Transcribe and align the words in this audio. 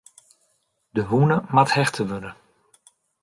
De 0.95 1.03
wûne 1.09 1.37
moat 1.53 1.73
hechte 1.75 2.03
wurde. 2.09 2.31